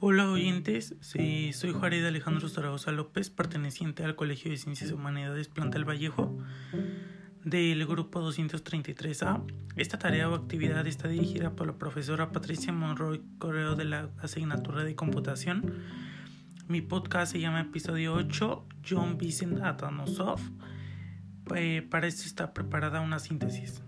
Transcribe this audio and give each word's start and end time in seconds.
Hola 0.00 0.30
oyentes, 0.30 0.94
sí, 1.00 1.52
soy 1.52 1.72
Jared 1.72 2.06
Alejandro 2.06 2.48
Zaragoza 2.48 2.92
López, 2.92 3.30
perteneciente 3.30 4.04
al 4.04 4.14
Colegio 4.14 4.48
de 4.48 4.56
Ciencias 4.56 4.90
y 4.90 4.92
Humanidades 4.92 5.48
Plantel 5.48 5.84
Vallejo 5.84 6.38
del 7.44 7.84
grupo 7.84 8.20
233A. 8.20 9.42
Esta 9.74 9.98
tarea 9.98 10.30
o 10.30 10.36
actividad 10.36 10.86
está 10.86 11.08
dirigida 11.08 11.56
por 11.56 11.66
la 11.66 11.78
profesora 11.78 12.30
Patricia 12.30 12.72
Monroy 12.72 13.24
Correo 13.38 13.74
de 13.74 13.86
la 13.86 14.10
asignatura 14.22 14.84
de 14.84 14.94
computación. 14.94 15.74
Mi 16.68 16.80
podcast 16.80 17.32
se 17.32 17.40
llama 17.40 17.62
Episodio 17.62 18.14
8, 18.14 18.66
John 18.88 19.18
Vincent 19.18 19.60
Atanosov. 19.62 20.38
Eh, 21.56 21.84
para 21.90 22.06
esto 22.06 22.22
está 22.22 22.54
preparada 22.54 23.00
una 23.00 23.18
síntesis. 23.18 23.82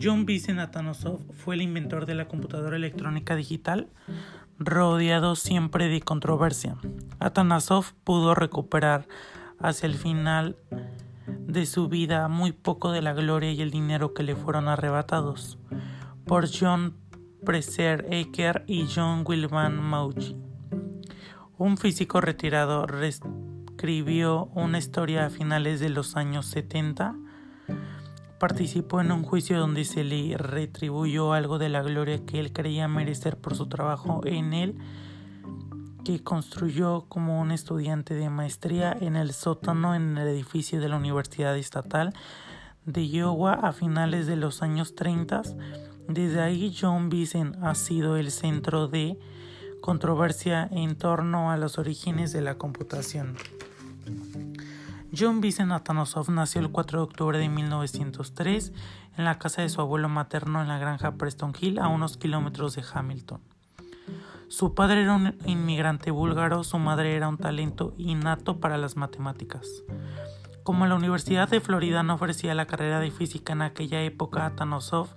John 0.00 0.26
Vincent 0.26 0.58
Atanosov 0.58 1.20
fue 1.32 1.54
el 1.54 1.62
inventor 1.62 2.06
de 2.06 2.14
la 2.14 2.28
computadora 2.28 2.76
electrónica 2.76 3.36
digital, 3.36 3.88
rodeado 4.58 5.36
siempre 5.36 5.88
de 5.88 6.00
controversia. 6.00 6.76
Atanasov 7.18 7.92
pudo 8.04 8.34
recuperar 8.34 9.06
hacia 9.58 9.86
el 9.86 9.94
final 9.94 10.56
de 11.26 11.66
su 11.66 11.88
vida 11.88 12.28
muy 12.28 12.52
poco 12.52 12.92
de 12.92 13.02
la 13.02 13.14
gloria 13.14 13.52
y 13.52 13.62
el 13.62 13.70
dinero 13.70 14.12
que 14.12 14.22
le 14.22 14.36
fueron 14.36 14.68
arrebatados 14.68 15.58
por 16.26 16.46
John 16.48 16.96
Preser 17.44 18.06
Aker 18.12 18.64
y 18.66 18.86
John 18.92 19.24
Wilman 19.26 19.80
Mauchi. 19.80 20.36
Un 21.58 21.78
físico 21.78 22.20
retirado 22.20 22.86
reescribió 22.86 24.46
una 24.54 24.78
historia 24.78 25.26
a 25.26 25.30
finales 25.30 25.80
de 25.80 25.88
los 25.88 26.16
años 26.16 26.46
70 26.46 27.16
participó 28.38 29.00
en 29.00 29.12
un 29.12 29.22
juicio 29.22 29.58
donde 29.58 29.84
se 29.84 30.04
le 30.04 30.36
retribuyó 30.36 31.32
algo 31.32 31.58
de 31.58 31.68
la 31.68 31.82
gloria 31.82 32.24
que 32.24 32.38
él 32.38 32.52
creía 32.52 32.88
merecer 32.88 33.36
por 33.36 33.54
su 33.54 33.66
trabajo 33.68 34.20
en 34.24 34.52
él, 34.52 34.78
que 36.04 36.22
construyó 36.22 37.06
como 37.08 37.40
un 37.40 37.50
estudiante 37.50 38.14
de 38.14 38.30
maestría 38.30 38.96
en 39.00 39.16
el 39.16 39.32
sótano 39.32 39.94
en 39.94 40.16
el 40.18 40.28
edificio 40.28 40.80
de 40.80 40.88
la 40.88 40.96
Universidad 40.96 41.56
Estatal 41.56 42.14
de 42.84 43.06
Iowa 43.06 43.54
a 43.54 43.72
finales 43.72 44.26
de 44.26 44.36
los 44.36 44.62
años 44.62 44.94
30. 44.94 45.42
Desde 46.08 46.40
ahí 46.40 46.74
John 46.78 47.08
Bisen 47.08 47.56
ha 47.62 47.74
sido 47.74 48.16
el 48.16 48.30
centro 48.30 48.86
de 48.86 49.18
controversia 49.80 50.68
en 50.70 50.96
torno 50.96 51.50
a 51.50 51.56
los 51.56 51.78
orígenes 51.78 52.32
de 52.32 52.42
la 52.42 52.56
computación. 52.56 53.36
John 55.18 55.40
Vincent 55.40 55.72
Atanosov 55.72 56.30
nació 56.30 56.60
el 56.60 56.70
4 56.70 56.98
de 56.98 57.04
octubre 57.04 57.38
de 57.38 57.48
1903 57.48 58.72
en 59.16 59.24
la 59.24 59.38
casa 59.38 59.62
de 59.62 59.70
su 59.70 59.80
abuelo 59.80 60.10
materno 60.10 60.60
en 60.60 60.68
la 60.68 60.78
granja 60.78 61.12
Preston 61.12 61.54
Hill, 61.58 61.78
a 61.78 61.88
unos 61.88 62.18
kilómetros 62.18 62.76
de 62.76 62.84
Hamilton. 62.92 63.40
Su 64.48 64.74
padre 64.74 65.02
era 65.02 65.14
un 65.14 65.34
inmigrante 65.46 66.10
búlgaro, 66.10 66.64
su 66.64 66.78
madre 66.78 67.16
era 67.16 67.28
un 67.28 67.38
talento 67.38 67.94
innato 67.96 68.60
para 68.60 68.76
las 68.76 68.96
matemáticas. 68.96 69.66
Como 70.64 70.86
la 70.86 70.96
Universidad 70.96 71.48
de 71.48 71.60
Florida 71.60 72.02
no 72.02 72.14
ofrecía 72.14 72.54
la 72.54 72.66
carrera 72.66 73.00
de 73.00 73.10
física 73.10 73.54
en 73.54 73.62
aquella 73.62 74.02
época, 74.02 74.44
Atanosov 74.44 75.08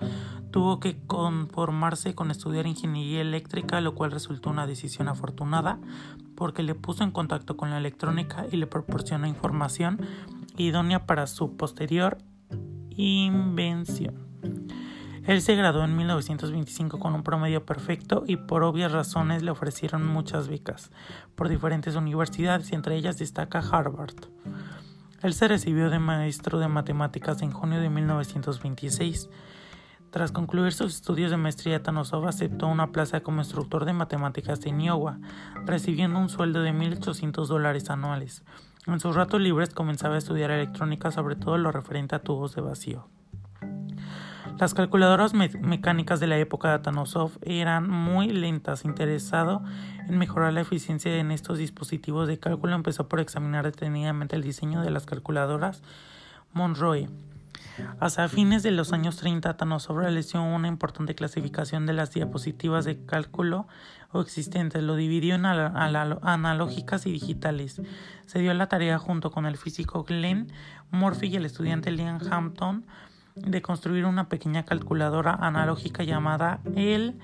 tuvo 0.52 0.80
que 0.80 0.98
conformarse 1.06 2.16
con 2.16 2.32
estudiar 2.32 2.68
ingeniería 2.68 3.22
eléctrica, 3.22 3.82
lo 3.82 3.96
cual 3.96 4.12
resultó 4.12 4.50
una 4.50 4.68
decisión 4.68 5.08
afortunada 5.08 5.80
porque 6.36 6.64
le 6.64 6.76
puso 6.76 7.04
en 7.04 7.12
contacto 7.12 7.58
con 7.58 7.70
la 7.70 7.78
electrónica 7.78 8.46
y 8.52 8.58
le 8.58 8.68
proporcionó 8.68 9.28
información 9.28 10.00
idónea 10.58 11.06
para 11.06 11.28
su 11.28 11.56
posterior 11.58 12.18
invención. 12.96 14.30
Él 15.26 15.42
se 15.42 15.56
graduó 15.56 15.84
en 15.84 15.96
1925 15.96 16.98
con 16.98 17.14
un 17.14 17.24
promedio 17.24 17.66
perfecto 17.66 18.24
y 18.26 18.38
por 18.38 18.64
obvias 18.64 18.92
razones 18.92 19.44
le 19.44 19.52
ofrecieron 19.52 20.08
muchas 20.08 20.48
becas 20.48 20.92
por 21.36 21.50
diferentes 21.50 21.96
universidades 21.96 22.72
y 22.72 22.76
entre 22.76 22.96
ellas 22.96 23.20
destaca 23.20 23.60
Harvard. 23.60 24.16
Él 25.22 25.34
se 25.34 25.48
recibió 25.48 25.90
de 25.90 26.00
maestro 26.00 26.58
de 26.60 26.68
matemáticas 26.68 27.42
en 27.42 27.52
junio 27.52 27.80
de 27.80 27.90
1926 27.90 29.30
tras 30.12 30.32
concluir 30.32 30.74
sus 30.74 30.96
estudios 30.96 31.30
de 31.30 31.38
maestría, 31.38 31.84
Tanosov 31.84 32.28
aceptó 32.28 32.68
una 32.68 32.92
plaza 32.92 33.22
como 33.22 33.42
instructor 33.42 33.86
de 33.86 33.94
matemáticas 33.94 34.66
en 34.66 34.82
Iowa, 34.82 35.20
recibiendo 35.66 36.18
un 36.18 36.30
sueldo 36.30 36.62
de 36.62 36.72
1.800 36.74 37.46
dólares 37.46 37.90
anuales. 37.92 38.44
En 38.88 39.00
sus 39.00 39.16
ratos 39.16 39.40
libres 39.40 39.70
comenzaba 39.70 40.16
a 40.16 40.18
estudiar 40.18 40.50
electrónica, 40.50 41.12
sobre 41.12 41.36
todo 41.36 41.60
lo 41.60 41.72
referente 41.72 42.16
a 42.16 42.24
tubos 42.24 42.56
de 42.56 42.62
vacío. 42.62 43.08
Las 44.60 44.74
calculadoras 44.74 45.34
mecánicas 45.34 46.20
de 46.20 46.28
la 46.28 46.38
época 46.38 46.70
de 46.70 46.74
Atanosov 46.74 47.38
eran 47.44 47.90
muy 47.90 48.30
lentas. 48.30 48.84
Interesado 48.86 49.64
en 50.08 50.18
mejorar 50.18 50.54
la 50.54 50.62
eficiencia 50.62 51.16
en 51.18 51.32
estos 51.32 51.60
dispositivos 51.60 52.28
de 52.28 52.40
cálculo, 52.40 52.76
empezó 52.76 53.08
por 53.08 53.20
examinar 53.20 53.64
detenidamente 53.64 54.36
el 54.36 54.42
diseño 54.42 54.82
de 54.82 54.90
las 54.90 55.06
calculadoras 55.06 55.82
Monroe 56.52 57.10
hasta 58.00 58.28
fines 58.30 58.64
de 58.64 58.72
los 58.72 58.94
años 58.94 59.18
30, 59.18 59.58
Tanosov 59.58 60.00
realizó 60.00 60.42
una 60.42 60.68
importante 60.68 61.16
clasificación 61.16 61.86
de 61.86 61.94
las 61.94 62.12
diapositivas 62.12 62.86
de 62.86 63.04
cálculo 63.06 63.68
o 64.12 64.22
existentes. 64.22 64.84
Lo 64.84 64.96
dividió 64.96 65.36
en 65.36 65.46
analógicas 65.46 67.06
y 67.06 67.12
digitales. 67.12 67.82
Se 68.26 68.40
dio 68.40 68.54
la 68.54 68.68
tarea 68.68 68.98
junto 68.98 69.32
con 69.32 69.46
el 69.46 69.58
físico 69.58 70.04
Glenn 70.04 70.52
Murphy 70.92 71.28
y 71.28 71.36
el 71.36 71.46
estudiante 71.46 71.92
Liam 71.92 72.20
Hampton 72.32 72.86
de 73.36 73.62
construir 73.62 74.06
una 74.06 74.30
pequeña 74.30 74.66
calculadora 74.66 75.34
analógica 75.34 76.04
llamada 76.04 76.60
el 76.76 77.20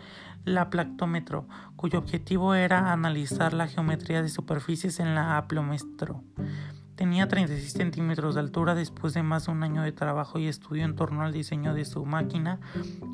laplactómetro, 0.45 1.47
cuyo 1.75 1.99
objetivo 1.99 2.53
era 2.53 2.93
analizar 2.93 3.53
la 3.53 3.67
geometría 3.67 4.21
de 4.21 4.29
superficies 4.29 4.99
en 4.99 5.15
la 5.15 5.37
aplómetro. 5.37 6.23
Tenía 6.95 7.27
36 7.27 7.73
centímetros 7.73 8.35
de 8.35 8.41
altura 8.41 8.73
después 8.73 9.13
de 9.13 9.21
más 9.21 9.45
de 9.45 9.51
un 9.51 9.63
año 9.63 9.81
de 9.81 9.91
trabajo 9.91 10.39
y 10.39 10.47
estudio 10.47 10.85
en 10.85 10.95
torno 10.95 11.23
al 11.23 11.33
diseño 11.33 11.73
de 11.73 11.83
su 11.83 12.05
máquina. 12.05 12.59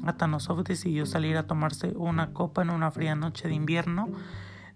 Atanosov 0.06 0.64
decidió 0.64 1.08
salir 1.08 1.36
a 1.38 1.47
tomarse 1.47 1.94
una 1.96 2.31
copa 2.31 2.62
en 2.62 2.70
una 2.70 2.91
fría 2.91 3.16
noche 3.16 3.47
de 3.47 3.56
invierno 3.56 4.08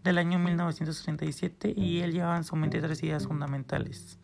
del 0.03 0.17
año 0.17 0.39
1937 0.39 1.73
y 1.75 1.99
él 1.99 2.13
llevaba 2.13 2.37
en 2.37 2.43
su 2.43 2.55
mente 2.55 2.81
tres 2.81 3.03
ideas 3.03 3.27
fundamentales. 3.27 4.17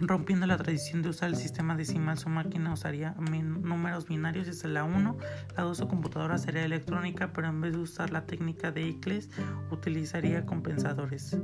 Rompiendo 0.00 0.46
la 0.46 0.56
tradición 0.56 1.02
de 1.02 1.10
usar 1.10 1.28
el 1.28 1.36
sistema 1.36 1.76
decimal, 1.76 2.18
su 2.18 2.30
máquina 2.30 2.72
usaría 2.72 3.14
números 3.18 4.08
binarios 4.08 4.46
desde 4.46 4.68
la 4.68 4.82
1. 4.84 5.18
La 5.56 5.62
2 5.62 5.76
su 5.76 5.88
computadora 5.88 6.38
sería 6.38 6.64
electrónica, 6.64 7.32
pero 7.34 7.48
en 7.48 7.60
vez 7.60 7.74
de 7.74 7.80
usar 7.80 8.10
la 8.10 8.24
técnica 8.24 8.72
de 8.72 8.88
Eccles, 8.88 9.28
utilizaría 9.70 10.46
compensadores 10.46 11.36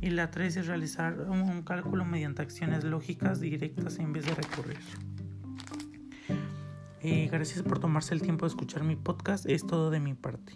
y 0.00 0.10
la 0.10 0.30
3 0.30 0.56
es 0.56 0.66
realizar 0.66 1.20
un 1.28 1.62
cálculo 1.62 2.04
mediante 2.04 2.42
acciones 2.42 2.84
lógicas 2.84 3.40
directas 3.40 3.98
en 3.98 4.12
vez 4.12 4.26
de 4.26 4.34
recurrir. 4.34 4.78
Eh, 7.02 7.28
gracias 7.30 7.62
por 7.62 7.78
tomarse 7.78 8.14
el 8.14 8.20
tiempo 8.20 8.44
de 8.44 8.50
escuchar 8.50 8.84
mi 8.84 8.96
podcast, 8.96 9.46
es 9.46 9.66
todo 9.66 9.90
de 9.90 10.00
mi 10.00 10.14
parte. 10.14 10.52